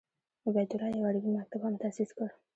[0.47, 2.29] عبیدالله یو عربي مکتب هم تاسیس کړ.